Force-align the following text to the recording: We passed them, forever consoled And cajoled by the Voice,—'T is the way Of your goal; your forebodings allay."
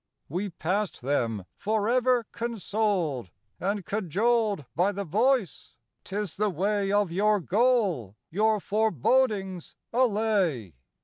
We 0.29 0.49
passed 0.49 1.01
them, 1.03 1.45
forever 1.57 2.25
consoled 2.31 3.29
And 3.59 3.85
cajoled 3.85 4.65
by 4.75 4.91
the 4.91 5.03
Voice,—'T 5.03 6.15
is 6.15 6.37
the 6.37 6.49
way 6.49 6.91
Of 6.91 7.11
your 7.11 7.39
goal; 7.39 8.15
your 8.31 8.59
forebodings 8.59 9.75
allay." 9.93 10.73